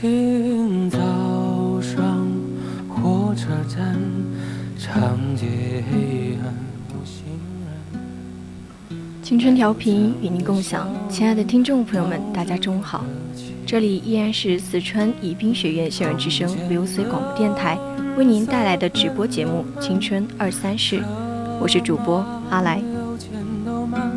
[0.00, 0.06] 事。
[9.22, 13.04] 青春调频与您共享，亲爱的听众朋友们，大家中午好，
[13.66, 17.76] 这里依然是四川宜宾学院校园之声 VOC 广播电台
[18.16, 21.00] 为您带来的直播节目《青春二三事》，
[21.60, 22.80] 我是主播阿来。
[23.66, 24.12] 当然，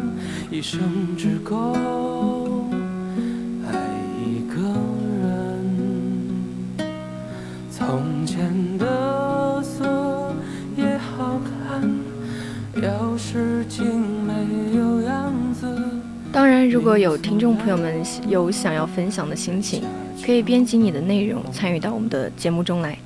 [16.71, 19.83] 如果有听众朋友们有想要分享的心情，
[20.25, 22.97] 可以编辑你的内容参与到我们的节目中来。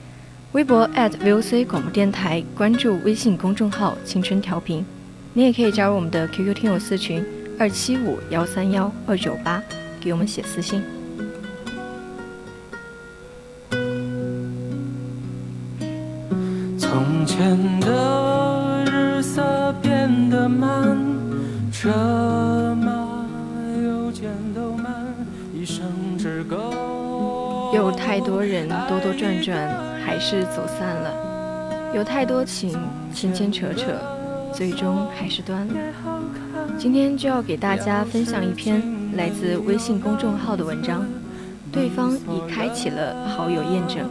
[0.52, 4.86] 微博 @VOC 广播电台，关注微信公众号“青春调频”。
[5.34, 7.26] 你也可以加入我们的 QQ 听友四群
[7.58, 9.64] 二七五幺三幺二九八，
[10.00, 10.84] 给我们写私信。
[16.78, 20.96] 从前的日色变得慢，
[21.72, 21.90] 车
[28.06, 29.68] 太多人兜兜转转，
[30.06, 31.12] 还是走散了；
[31.96, 32.80] 有太多情
[33.12, 33.94] 牵牵扯扯，
[34.54, 35.74] 最终还是断了。
[36.78, 38.80] 今天就要给大家分享一篇
[39.14, 41.04] 来自微信公众号的文章，
[41.72, 44.08] 对方已开启了好友验证。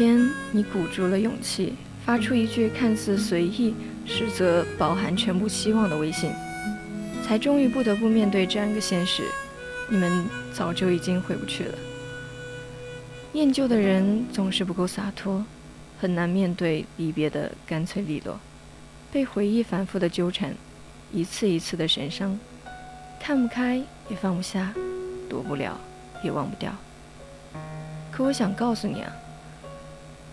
[0.00, 1.74] 天，你鼓足了勇气，
[2.06, 3.74] 发出一句看似随意，
[4.06, 6.32] 实则饱含全部希望的微信，
[7.22, 9.24] 才终于不得不面对这样一个现实：
[9.90, 10.24] 你们
[10.54, 11.74] 早就已经回不去了。
[13.30, 15.44] 念旧的人总是不够洒脱，
[16.00, 18.40] 很难面对离别的干脆利落，
[19.12, 20.54] 被回忆反复的纠缠，
[21.12, 22.40] 一次一次的神伤，
[23.20, 23.76] 看不开
[24.08, 24.72] 也放不下，
[25.28, 25.78] 躲不了
[26.24, 26.74] 也忘不掉。
[28.10, 29.12] 可我想告诉你啊。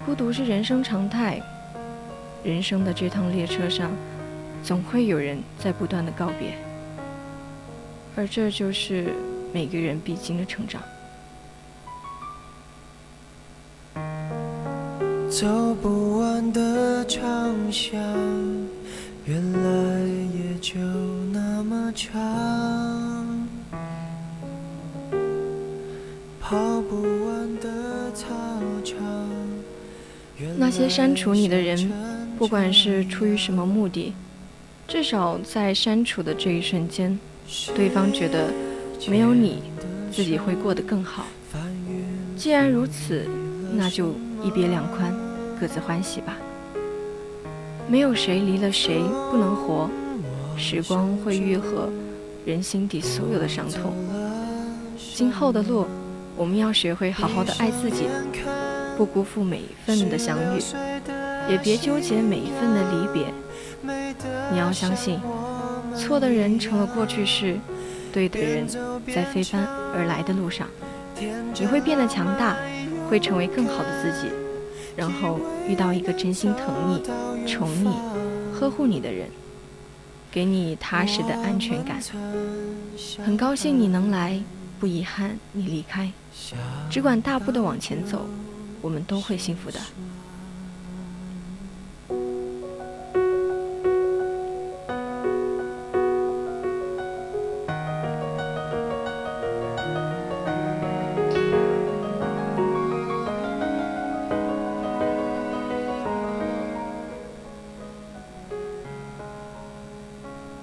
[0.08, 1.38] 孤独是人生常态，
[2.42, 3.92] 人生的这趟列车上，
[4.64, 6.58] 总会有人在不断的告别，
[8.16, 9.14] 而这就是
[9.54, 10.82] 每个人必经的成长。
[15.30, 18.02] 走不完的长巷，
[19.26, 20.00] 原来
[20.34, 20.80] 也就
[21.34, 23.46] 那么长。
[26.40, 27.68] 跑不完的。
[30.60, 31.92] 那些删除你的人，
[32.38, 34.14] 不管是出于什么目的，
[34.88, 37.18] 至少在删除的这一瞬间，
[37.76, 38.52] 对方觉得
[39.08, 39.62] 没有你，
[40.12, 41.28] 自己会过得更好。
[42.36, 43.30] 既然如此，
[43.74, 45.14] 那就一别两宽，
[45.60, 46.36] 各自欢喜吧。
[47.88, 49.00] 没有谁离了谁
[49.32, 49.88] 不能活，
[50.58, 51.88] 时光会愈合
[52.46, 53.94] 人心底所有的伤痛。
[55.14, 55.86] 今后的路，
[56.36, 58.06] 我们要学会好好的爱自己。
[58.98, 60.60] 不辜负每一份的相遇，
[61.48, 63.32] 也别纠结每一份的离别。
[64.52, 65.20] 你要相信，
[65.96, 67.60] 错的人成了过去式，
[68.12, 68.68] 对的人
[69.14, 69.64] 在飞奔
[69.94, 70.68] 而来的路上，
[71.54, 72.58] 你会变得强大，
[73.08, 74.34] 会成为更好的自己，
[74.96, 75.40] 然后
[75.70, 77.94] 遇到一个真心疼你、宠你、
[78.52, 79.30] 呵护你的人，
[80.32, 82.02] 给你踏实的安全感。
[83.24, 84.42] 很高兴你能来，
[84.80, 86.12] 不遗憾你离开，
[86.90, 88.26] 只管大步的往前走。
[88.88, 89.78] 我们都会幸福的。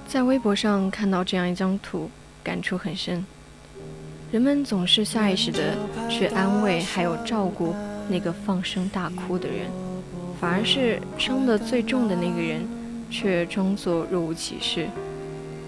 [0.09, 2.11] 在微博上看到这样一张图
[2.43, 3.23] 感触很深。
[4.33, 5.77] 人们总是下意识的
[6.09, 7.73] 去安慰还有照顾
[8.09, 9.71] 那个放声大哭的人，
[10.41, 12.67] 反而是伤得最重的那个人，
[13.11, 14.87] 却装作若无其事，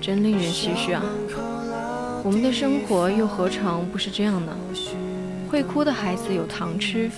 [0.01, 1.03] 真令人唏嘘啊！
[2.23, 4.53] 我们的生活又何尝不是这样呢？
[5.49, 7.11] 会哭的孩子有糖吃，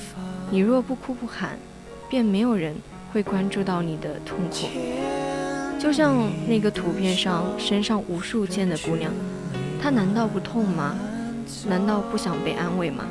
[0.51, 1.59] 你若不哭不喊，
[2.09, 2.75] 便没有人
[3.13, 4.69] 会关注到你的痛苦。
[5.81, 9.11] 就像那个图片上身上无数箭的姑娘，
[9.81, 10.95] 她难道不痛吗？
[11.67, 13.07] 难道不想被安慰吗？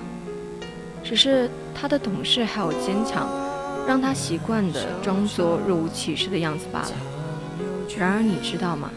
[1.04, 3.30] 只是他的懂事还有坚强，
[3.88, 6.92] 让他习惯的装作若无其事的样子罢了。
[7.96, 8.90] 然而你知道吗？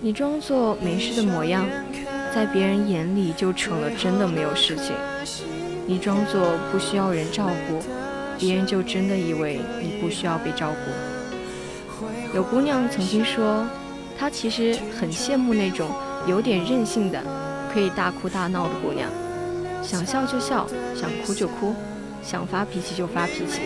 [0.00, 1.64] 你装作没事的模样，
[2.34, 4.92] 在别人眼里就成了真的没有事情。
[5.86, 7.80] 你装作不需要人照顾，
[8.38, 12.04] 别人就真的以为你不需要被照顾。
[12.34, 13.64] 有姑娘曾经说，
[14.18, 15.88] 她其实很羡慕那种
[16.26, 17.22] 有点任性的，
[17.72, 19.08] 可以大哭大闹的姑娘，
[19.86, 20.66] 想笑就笑，
[20.98, 21.74] 想哭就哭，
[22.22, 23.60] 想发脾气就发脾气，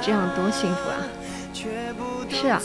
[0.00, 1.02] 这样多幸福啊！
[2.30, 2.62] 是啊，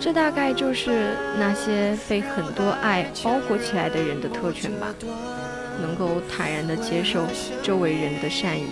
[0.00, 4.88] 这大概就是那些被很多爱包裹起来的人的特权吧，
[5.80, 7.24] 能够坦然地接受
[7.62, 8.66] 周围人的善意，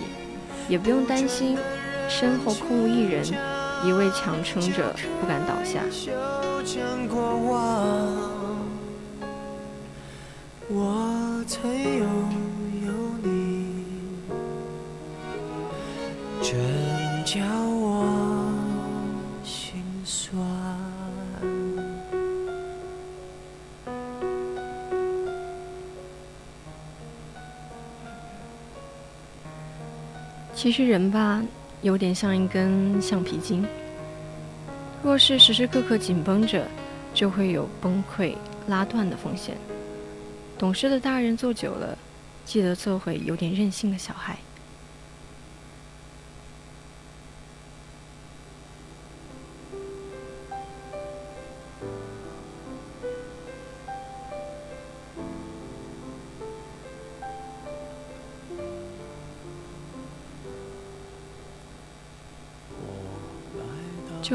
[0.67, 1.57] 也不用担心
[2.09, 3.23] 身后空无一人。
[3.83, 5.79] 一味强撑着，不敢倒下。
[10.67, 12.05] 我曾有
[17.35, 18.49] 叫我
[19.43, 20.33] 心酸。
[30.55, 31.43] 其实人吧。
[31.81, 33.63] 有点像一根橡皮筋，
[35.03, 36.65] 若是时时刻刻紧绷着，
[37.13, 38.35] 就会有崩溃、
[38.67, 39.55] 拉断的风险。
[40.57, 41.95] 懂事的大人做久了，
[42.43, 44.39] 记得做回有点任性的小孩。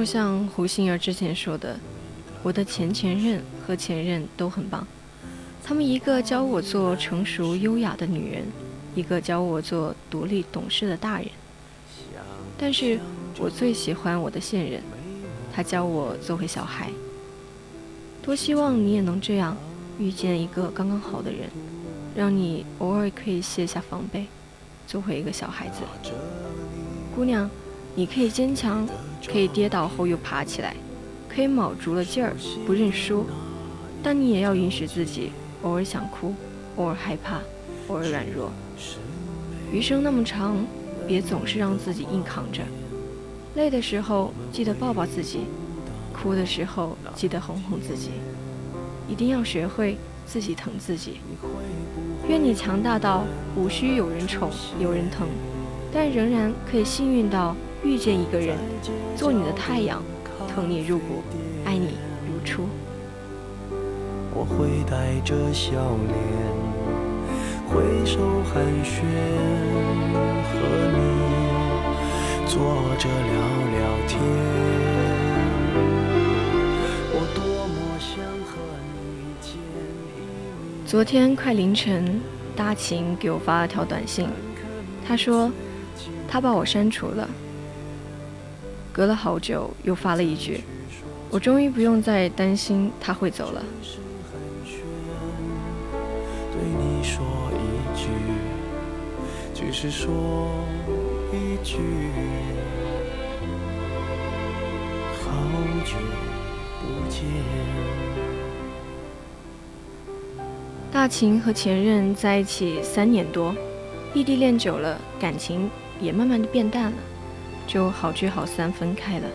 [0.01, 1.79] 就像胡杏儿之前说的，
[2.43, 4.87] 我的前前任和前任都很棒，
[5.63, 8.45] 他们一个教我做成熟优雅的女人，
[8.95, 11.29] 一个教我做独立懂事的大人。
[12.57, 12.99] 但是
[13.39, 14.81] 我最喜欢我的现任，
[15.53, 16.91] 他教我做回小孩。
[18.23, 19.55] 多希望你也能这样，
[19.99, 21.41] 遇见一个刚刚好的人，
[22.17, 24.25] 让你偶尔可以卸下防备，
[24.87, 25.83] 做回一个小孩子。
[27.15, 27.51] 姑娘，
[27.95, 28.89] 你可以坚强。
[29.27, 30.75] 可以跌倒后又爬起来，
[31.29, 32.35] 可以卯足了劲儿
[32.67, 33.27] 不认输，
[34.03, 35.33] 但你也要允许自己
[35.63, 36.35] 偶尔想哭，
[36.77, 37.41] 偶尔害怕，
[37.89, 38.51] 偶尔软弱。
[39.73, 40.57] 余生那么长，
[41.07, 42.63] 别总是让自己硬扛着。
[43.55, 45.41] 累的时候记得抱抱自己，
[46.13, 48.11] 哭的时候记得哄哄自己。
[49.09, 51.19] 一定要学会自己疼自己。
[52.29, 53.25] 愿你强大到
[53.57, 55.27] 无需有人宠有人疼，
[55.93, 57.57] 但仍然可以幸运到。
[57.83, 58.59] 遇见一个人，
[59.17, 60.03] 做你的太阳，
[60.47, 61.23] 疼你入骨，
[61.65, 61.97] 爱你
[62.27, 62.69] 如初。
[64.35, 65.73] 我会带着笑
[66.07, 66.15] 脸，
[67.67, 69.01] 挥手寒暄，
[70.45, 70.53] 和
[70.93, 70.99] 你
[72.47, 72.61] 坐
[72.99, 73.33] 着聊
[73.73, 74.21] 聊天。
[77.13, 78.61] 我多么想和
[78.93, 79.57] 你见。
[80.87, 82.21] 昨天快凌晨，
[82.55, 84.29] 大秦给我发了条短信，
[85.07, 85.51] 他说
[86.29, 87.27] 他把我删除了。
[89.01, 90.61] 隔了好久，又发了一句
[91.33, 93.65] ：“我终于不用再担心他会走了。”
[110.93, 113.55] 大秦和前任在一起三年多，
[114.13, 116.99] 异地恋久了，感情也慢慢的变淡了。
[117.71, 119.29] 就好聚好散，分开了，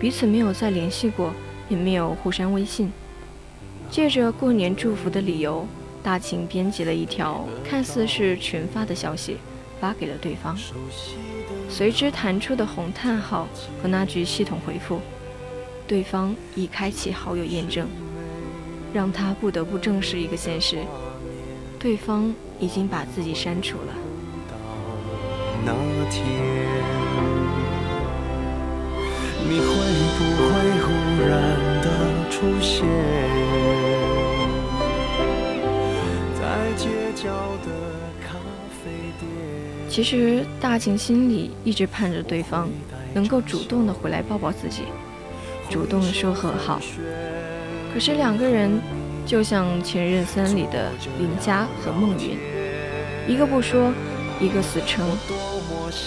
[0.00, 1.32] 彼此没有再联系过，
[1.68, 2.92] 也没有互删微信。
[3.88, 5.64] 借着过年祝福的理由，
[6.02, 9.36] 大秦编辑了一条看似是群发的消息，
[9.80, 10.58] 发给了对方。
[11.68, 13.46] 随之弹出的红叹号
[13.80, 15.00] 和那句系统回复，
[15.86, 17.86] 对方已开启好友验证，
[18.92, 20.78] 让他不得不正视一个现实：
[21.78, 23.94] 对方已经把自己删除了。
[25.64, 25.72] 那
[26.10, 27.11] 天。
[29.44, 29.66] 你会
[30.16, 30.50] 不会
[30.82, 30.86] 忽
[31.28, 31.32] 然
[31.82, 31.86] 的
[32.30, 32.86] 出现
[36.34, 36.40] 在
[36.76, 37.28] 街角
[37.64, 37.68] 的
[38.24, 38.38] 咖
[38.82, 39.28] 啡店。
[39.88, 42.68] 其实大晴心里一直盼着对方
[43.12, 44.84] 能够主动的回来抱抱自己，
[45.68, 46.80] 主动的说和好。
[47.92, 48.80] 可是两个人
[49.26, 52.38] 就像《前任三》里的林佳和孟云，
[53.28, 53.92] 一个不说，
[54.40, 55.06] 一个死撑，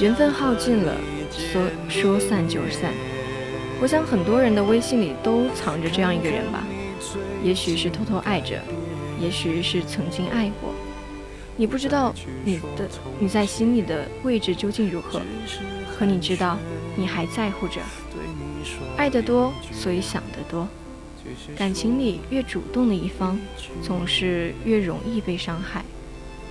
[0.01, 0.95] 缘分耗尽了，
[1.31, 2.91] 说说散就散。
[3.82, 6.63] 我想很多人的微信里都藏着这样一个人吧，
[7.44, 8.62] 也许是偷偷爱着，
[9.20, 10.74] 也许是曾经爱过。
[11.58, 12.13] 你不知道
[12.44, 12.89] 你的
[13.20, 15.22] 你在心里的位置究竟如何，
[15.98, 16.58] 可你知道
[16.96, 17.79] 你还在乎着。
[18.98, 20.67] 爱得多，所以想得多。
[21.55, 23.38] 感情里越主动的一方，
[23.82, 25.84] 总是越容易被伤害，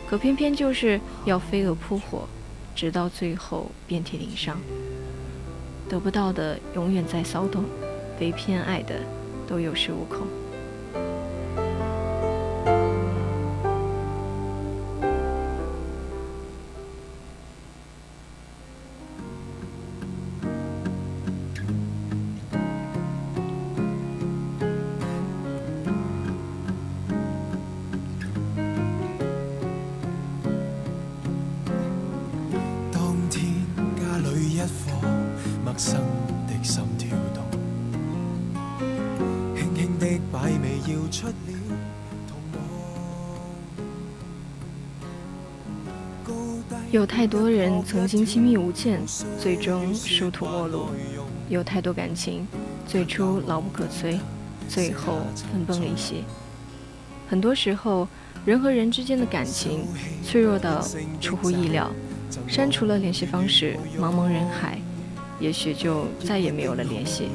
[0.09, 2.29] 可偏偏就是要飞蛾扑火，
[2.75, 4.61] 直到最后遍体鳞伤。
[5.89, 7.65] 得不到的永远在骚动，
[8.19, 8.95] 被偏爱的
[9.47, 10.27] 都有恃无恐。
[47.87, 49.01] 曾经亲密无间，
[49.39, 50.87] 最终殊途末路；
[51.49, 52.47] 有太多感情，
[52.87, 54.19] 最初牢不可摧，
[54.69, 55.19] 最后
[55.53, 56.25] 分崩离析。
[57.29, 58.09] 很多时候，
[58.47, 59.87] 人和人之间的感情
[60.25, 60.83] 脆弱到
[61.21, 61.91] 出乎意料，
[62.49, 64.79] 删除了联系方式，茫茫人海，
[65.39, 67.29] 也许就再也没有了联系。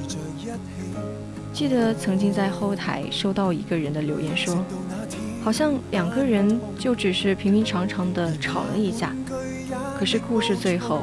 [1.54, 4.64] 记得曾经在后台收到一个人的留言说，
[5.44, 9.14] 好像两个人就只是平平常常的吵了一架。
[10.00, 11.02] 可是故事最后，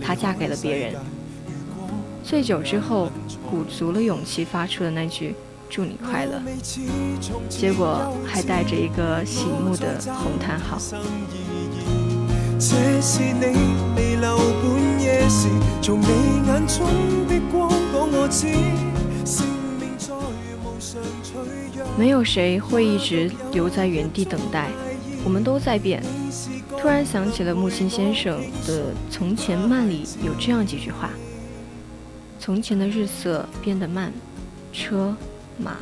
[0.00, 0.94] 她嫁给了别人。
[2.24, 3.08] 醉酒之后，
[3.48, 5.36] 鼓足了勇气发出的那句
[5.70, 6.42] “祝你快乐”，
[7.48, 10.76] 结果还带着一个醒目的红叹号。
[21.96, 24.68] 没有谁会一直留在原地等待，
[25.22, 26.02] 我们都在变。
[26.78, 31.10] 突然想起了木心先生的《从前慢》里有这样几句话：
[32.40, 34.12] 从前的日色变得慢，
[34.72, 35.16] 车
[35.58, 35.76] 马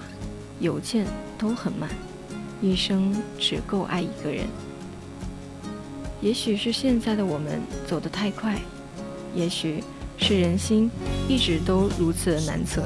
[0.59, 1.06] 邮件
[1.38, 1.88] 都很慢，
[2.61, 4.47] 一生只够爱一个人。
[6.20, 8.61] 也许是现在的我们走得太快，
[9.35, 9.82] 也许
[10.18, 10.90] 是人心
[11.28, 12.82] 一直都如此的难测，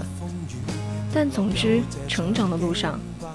[1.13, 3.01] 但总之，成长的路上。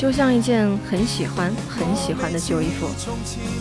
[0.00, 2.86] 就像一件很喜欢很喜欢的旧衣服，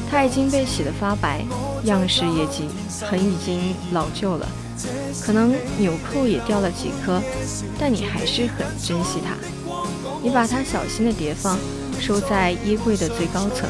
[0.10, 1.44] 它已经被洗得发白，
[1.84, 2.70] 样式也已经
[3.02, 4.48] 很已经老旧了。
[5.22, 7.22] 可能纽扣也掉了几颗，
[7.78, 9.36] 但你还是很珍惜它。
[10.24, 11.58] 你把它小心的叠放，
[12.00, 13.68] 收在衣柜的最高层，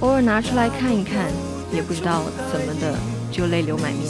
[0.00, 1.30] 偶尔拿出来看一看，
[1.70, 2.94] 也不知道怎么的
[3.30, 4.08] 就泪流满面。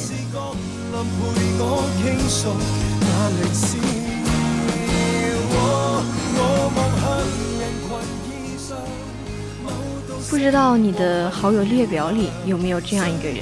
[10.30, 13.38] 不知道你的好友列表里有没有这样一个人，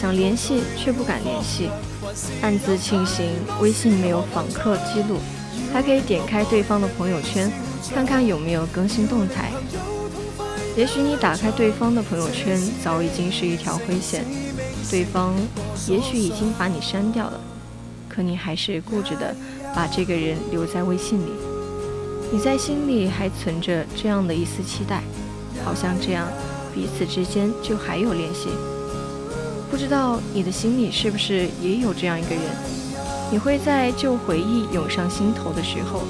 [0.00, 1.70] 想联系却不敢联系。
[2.42, 3.24] 暗自庆幸
[3.60, 5.18] 微信没有访客记录，
[5.72, 7.48] 还可以点开对方的朋友圈，
[7.94, 9.52] 看看有没有更新动态。
[10.76, 14.24] 也许你打开对方的朋友圈，早已经是一条灰线，
[14.90, 15.36] 对方
[15.86, 17.40] 也许已经把你删掉了，
[18.08, 19.32] 可你还是固执的
[19.72, 21.30] 把这个人留在微信里。
[22.32, 25.02] 你在心里还存着这样的一丝期待，
[25.68, 26.26] 好像这样
[26.74, 28.48] 彼此之间就还有联系。
[29.70, 32.42] 不知道你的心里是不是也有这样一个人？
[33.30, 36.04] 你会在旧回忆涌上心头的时候，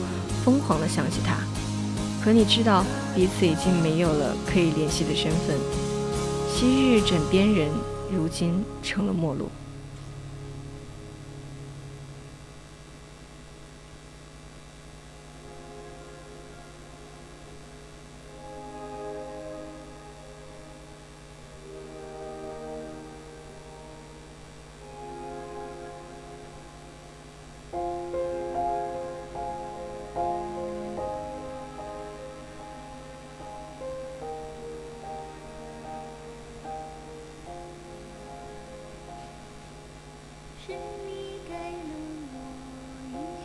[0.44, 1.38] 疯狂地想起他。
[2.22, 2.84] 可你知道
[3.16, 5.56] 彼此已经没有了可以联系的身份。
[6.54, 7.68] 昔日枕边人，
[8.12, 9.48] 如今成了陌路。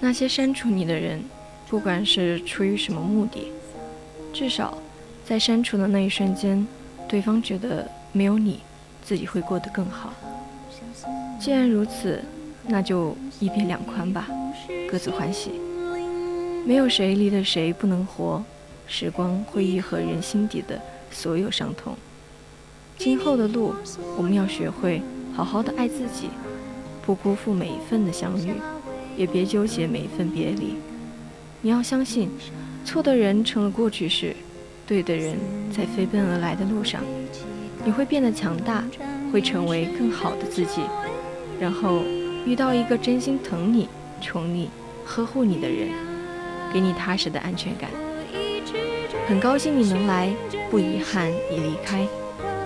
[0.04, 1.24] 那些删除你的人，
[1.70, 3.54] 不管是出于什么目的，
[4.34, 4.78] 至少
[5.26, 6.68] 在删除的那一瞬间，
[7.08, 8.60] 对方觉得没有你，
[9.02, 10.14] 自己会过得更好。
[11.40, 12.22] 既然如此，
[12.68, 14.28] 那就一别两宽吧，
[14.92, 15.52] 各自欢喜。
[16.66, 18.44] 没有谁离了谁不能活，
[18.86, 20.78] 时光会愈合人心底的
[21.12, 21.96] 所有伤痛。
[22.98, 23.74] 今后的路，
[24.18, 25.02] 我们要学会
[25.34, 26.30] 好好的爱自己，
[27.06, 28.52] 不辜负每一份的相遇，
[29.18, 30.76] 也别纠结每一份别离。
[31.62, 32.30] 你要相信，
[32.84, 34.36] 错的人成了过去式，
[34.86, 35.38] 对的人
[35.72, 37.02] 在飞奔而来的路上。
[37.86, 38.84] 你会变得强大，
[39.32, 40.82] 会成为更好的自己，
[41.60, 42.02] 然后
[42.46, 43.88] 遇到一个真心疼你、
[44.22, 44.70] 宠你、
[45.06, 45.90] 呵护你的人，
[46.74, 47.90] 给你踏实的安全感。
[49.28, 50.30] 很高兴你能来，
[50.70, 52.06] 不遗憾你离开。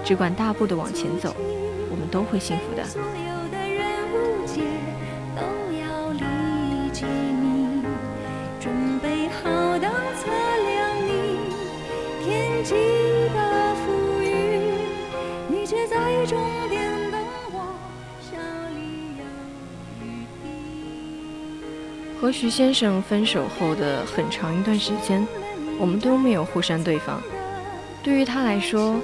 [0.04, 1.36] 只管大步的往前走，
[1.92, 3.26] 我们都会幸福的。
[22.27, 25.25] 和徐先生分手后的很长一段时间，
[25.79, 27.22] 我们都没有互删对方。
[28.03, 29.00] 对于他来说，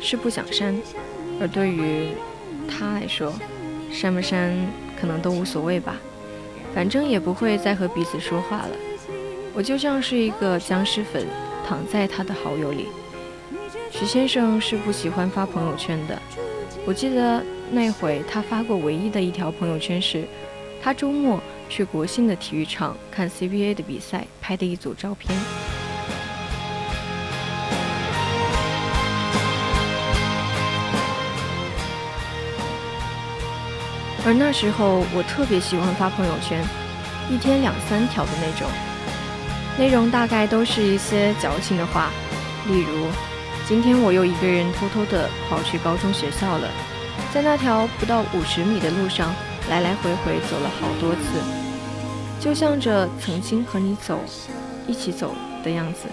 [0.00, 0.80] 是不想删，
[1.40, 2.10] 而对于
[2.68, 3.32] 他来说，
[3.90, 4.54] 删不删
[5.00, 5.96] 可能都无所谓吧，
[6.72, 8.70] 反正也不会再和彼此说话了。
[9.52, 11.26] 我就像是一个僵尸粉，
[11.66, 12.86] 躺在他的好友里。
[13.90, 16.16] 徐先生是不喜欢发朋友圈的。
[16.86, 20.22] 我记得那会他发过唯一的一条朋友圈是，
[20.80, 25.34] 他周末去国信的体育场看 CBA 的比赛拍的一组照片。
[34.26, 36.62] 而那时候我特别喜欢发朋友圈，
[37.30, 38.68] 一天两三条的那种，
[39.78, 42.10] 内容大概都是一些矫情的话，
[42.68, 43.06] 例如，
[43.66, 46.68] 今天我又一个人偷偷的跑去高中学校了，
[47.32, 49.34] 在那条不到五十米的路上
[49.70, 51.59] 来来回回走了好多次，
[52.40, 54.18] 就像着曾经和你走，
[54.86, 56.08] 一起走的样子。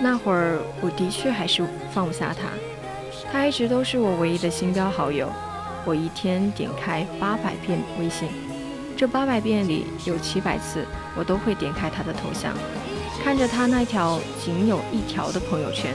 [0.00, 2.48] 那会儿我的确还是放不下他，
[3.32, 5.28] 他一直都是我唯一的星标好友。
[5.84, 8.28] 我一天点开八百遍微信，
[8.96, 10.84] 这八百遍里有七百次
[11.16, 12.52] 我都会点开他的头像，
[13.22, 15.94] 看着他那条仅有一条的朋友圈。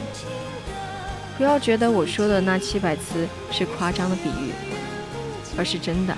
[1.38, 4.52] 不要觉得我说的那七百词是夸张的比喻，
[5.58, 6.16] 而是真的。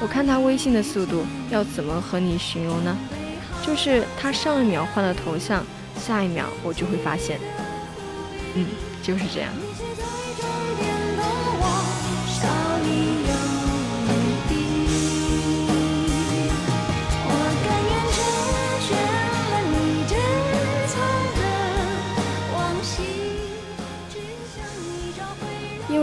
[0.00, 2.96] 我看他微信的速度要怎么和你形容呢？
[3.66, 5.64] 就是他上一秒换了头像。
[5.98, 7.40] 下一秒，我就会发现，
[8.54, 8.66] 嗯，
[9.02, 9.50] 就是这样。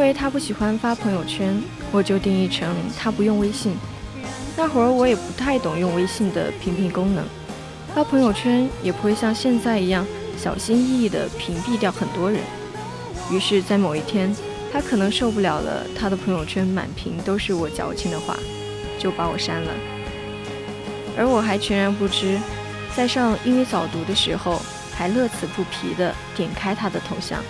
[0.04, 1.58] 因为他不喜欢发朋友圈，
[1.89, 3.74] 我就定义成他不用微信。
[4.58, 7.24] 那会儿我也不太懂用微信的屏蔽功能。
[7.96, 10.06] 发朋友圈也不会像现在一样
[10.38, 12.42] 小心翼翼地屏蔽掉很多人。
[13.32, 14.36] 于是，在某一天，
[14.74, 18.38] 他可能受不了了，他的朋友圈满屏都是我矫情的话，
[19.00, 19.72] 就把我删了。
[21.18, 22.38] 而我还全然不知，
[22.94, 24.62] 在上英语早读的时候，
[24.94, 27.42] 还乐此不疲地点开他的头像，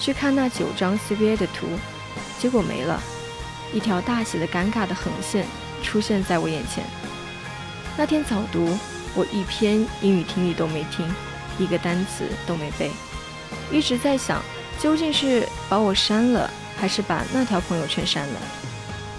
[0.00, 1.68] 去看那九张 CBA 的图，
[2.42, 3.00] 结果没了，
[3.72, 5.46] 一条大写的尴尬的横线
[5.80, 6.82] 出现在我眼前。
[7.96, 8.76] 那天早读。
[9.14, 11.06] 我一篇英语听力都没听，
[11.58, 12.90] 一个单词都没背，
[13.70, 14.42] 一直在想，
[14.80, 18.40] 究竟是把我删了，还是把那条朋友圈删了？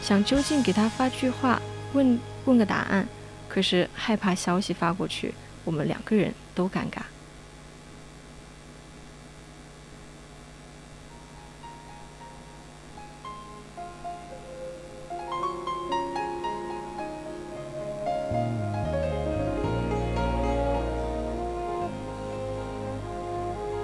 [0.02, 1.62] 想究竟给他发句话，
[1.94, 3.08] 问问个答案，
[3.48, 7.04] 可是害怕消息发过去，我们两个人都尴尬。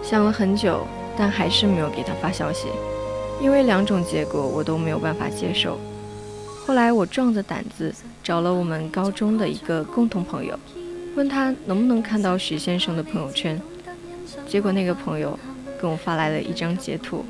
[0.10, 2.68] 想了很久，但还是没有给他发消息，
[3.40, 5.80] 因为两种结果我都没有办法接受。
[6.66, 7.94] 后来我壮着胆子
[8.24, 10.60] 找了我们高中的一个共同朋友，
[11.16, 13.62] 问他能不能看到徐先生的朋友圈。
[14.48, 15.38] 结果那个朋友
[15.80, 17.24] 跟我发来了一张截图，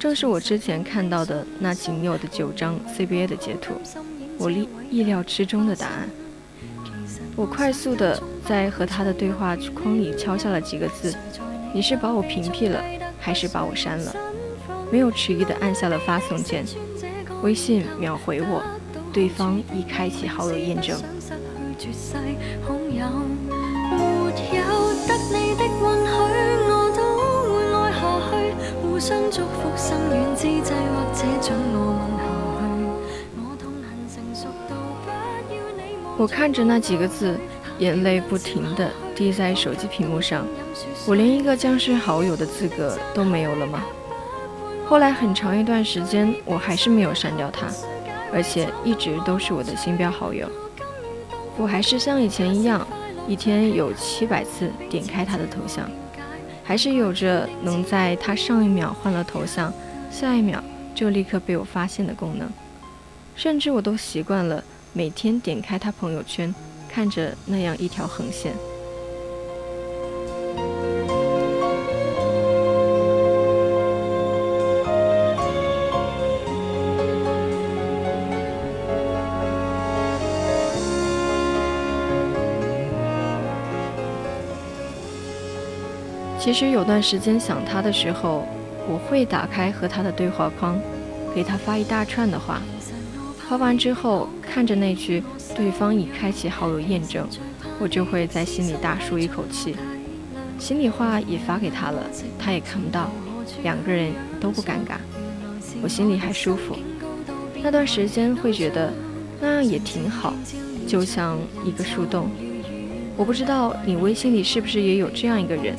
[0.00, 3.74] 正是我之前看到的那仅有的九张 CBA 的截图。
[4.38, 6.08] 我意意料之中的答案。
[7.36, 11.14] 我快速的在和他的对话框里敲下了几个字。
[11.72, 12.82] 你是把我屏蔽了，
[13.20, 14.14] 还是把我删了，
[14.90, 16.64] 没有迟疑的按下了发送键。
[17.42, 18.62] 微信秒回我，
[19.12, 20.98] 对方已开启好友验证。
[36.16, 37.38] 我看着那几个字，
[37.78, 40.44] 眼泪不停地滴在手机屏幕上。
[41.06, 43.84] 我连一个僵尸好友的资格都没有了吗？
[44.86, 47.66] 后来很长一段时间，我还是没有删掉他，
[48.32, 50.48] 而且一直都是我的星标好友。
[51.56, 52.86] 我还是像以前一样，
[53.26, 55.90] 一天有七百次点开他的头像，
[56.62, 59.72] 还是有着能在他上一秒换了头像，
[60.10, 60.62] 下一秒
[60.94, 62.48] 就立刻被我发现的功能。
[63.34, 64.62] 甚至我都习惯了。
[64.94, 66.52] 每天点开他朋友圈，
[66.88, 68.54] 看着那样一条横线。
[86.48, 88.42] 其实有段时间想他的时候，
[88.88, 90.80] 我会打开和他的对话框，
[91.34, 92.62] 给他发一大串的话。
[93.46, 95.22] 发完之后，看着那句
[95.54, 97.28] “对方已开启好友验证”，
[97.78, 99.76] 我就会在心里大舒一口气。
[100.58, 102.02] 心里话也发给他了，
[102.38, 103.10] 他也看不到，
[103.62, 104.96] 两个人都不尴尬，
[105.82, 106.74] 我心里还舒服。
[107.62, 108.90] 那段时间会觉得
[109.38, 110.32] 那样也挺好，
[110.86, 112.30] 就像一个树洞。
[113.18, 115.76] 我不知道你微信里是不是也有这样一个人，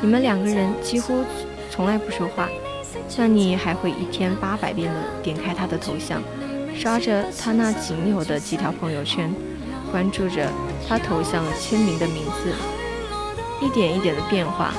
[0.00, 1.24] 你们两个人几乎
[1.70, 2.48] 从来不说话，
[3.16, 6.22] 但你还会一天八百遍的点开他的头像。
[6.76, 9.32] 刷着他那仅有的几条朋友圈，
[9.90, 10.48] 关注着
[10.86, 12.54] 他头像签名的名字，
[13.60, 14.72] 一点一点的变化。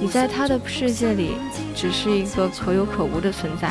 [0.00, 1.36] 你在他的世界里
[1.74, 3.70] 只是一个可有可无的存在，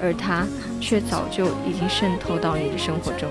[0.00, 0.46] 而他
[0.80, 3.28] 却早就已经渗透到你的生活中。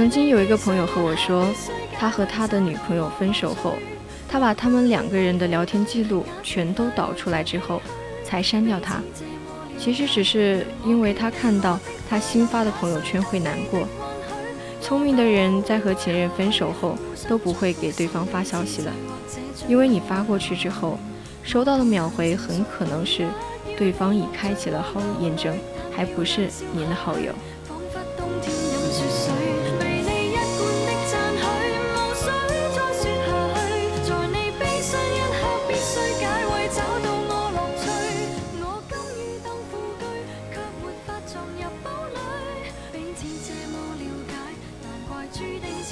[0.00, 1.46] 曾经有一个朋友和我说，
[1.98, 3.74] 他和他的女朋友分手后。
[4.26, 7.82] 他把他们两个人的聊天记录全都导出来之后，
[8.24, 9.02] 才删掉他。
[9.78, 13.86] 其实只是因为他看到他新发的朋友圈会难过。
[14.80, 16.96] 聪明的人在和前任分手后
[17.28, 18.92] 都不会给对方发消息了，
[19.68, 20.98] 因为你发过去之后，
[21.42, 23.28] 收到的秒回很可能是
[23.76, 25.54] 对方已开启了好友验证，
[25.94, 27.34] 还不是您的好友。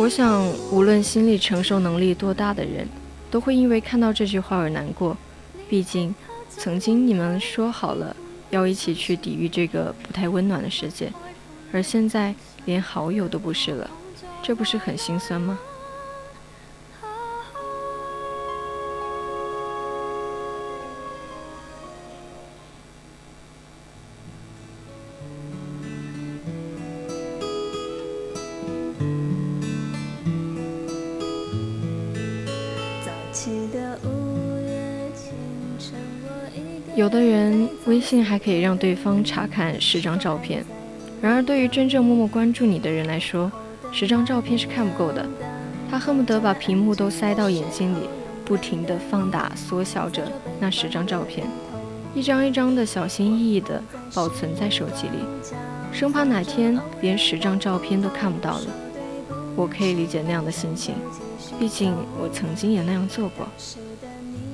[0.01, 2.87] 我想，无论心理承受能力多大的人，
[3.33, 5.17] 都会因为看到这句话而难过。
[5.69, 6.15] 毕竟，
[6.49, 8.15] 曾经你们说好了
[8.51, 11.13] 要一起去抵御这个不太温暖的世界，
[11.73, 12.33] 而现在
[12.65, 13.91] 连好友都不是了，
[14.41, 15.59] 这不是很心酸吗？
[36.99, 40.65] 有的人微信还可以让对方查看十张照片，
[41.23, 43.53] 然而对于真正默默关注你的人来说，
[43.93, 45.25] 十张照片是看不够的。
[45.89, 48.09] 他恨不得把屏幕都塞到眼睛里，
[48.45, 50.25] 不停地放大、缩小着
[50.59, 51.47] 那十张照片，
[52.17, 53.81] 一张一张的小心翼翼地
[54.13, 55.19] 保存在手机里，
[55.93, 58.67] 生怕哪天连十张照片都看不到了。
[59.55, 60.97] 我可以理解那样的心情，
[61.61, 63.47] 毕竟我曾经也那样做过。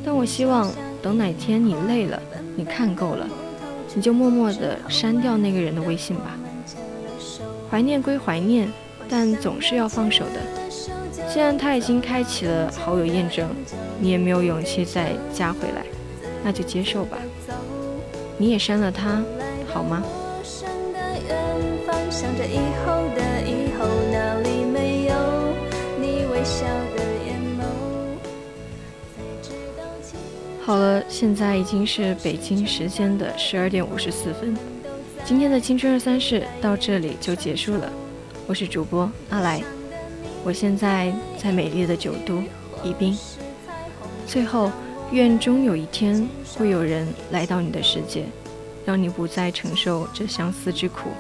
[0.05, 0.71] 但我希望
[1.03, 2.21] 等哪天你累了。
[2.57, 3.29] 你看够了，
[3.95, 6.39] 你就默默地删掉那个人的微信吧。
[7.71, 8.69] 怀念归怀念，
[9.09, 10.41] 但总是要放手的。
[11.33, 13.49] 既然他已经开启了好友验证，
[13.99, 15.85] 你也没有勇气再加回来，
[16.45, 17.19] 那就接受吧。
[18.39, 19.23] 你也删了他，
[19.73, 20.03] 好吗？
[30.67, 34.57] 好了，现在已经是北京时间的十二点五十四分，
[35.23, 37.93] 今天的青春二三事到这里就结束了。
[38.47, 39.63] 我是主播阿来，
[40.43, 42.43] 我现在在美丽的九都
[42.83, 43.15] 宜宾。
[44.27, 44.73] 最后，
[45.13, 48.25] 愿终有一天会有人来到你的世界，
[48.87, 51.11] 让你不再承受这相思之苦。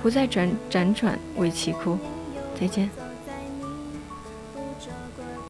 [0.00, 1.98] 不再转辗转为其哭。
[2.60, 2.88] 再见。